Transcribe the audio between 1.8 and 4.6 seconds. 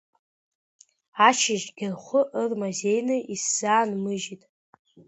рхәы ырмазеины исзаанмыжьит…